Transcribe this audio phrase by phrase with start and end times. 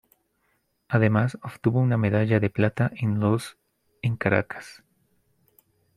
[0.87, 3.59] Además obtuvo una medalla de plata en los
[4.01, 4.83] en Caracas.